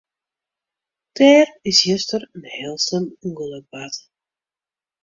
[1.19, 3.95] Der is juster in heel slim ûngelok bard.